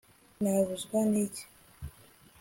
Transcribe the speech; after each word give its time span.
nabuzwa 0.41 0.99
n'iki 1.09 1.43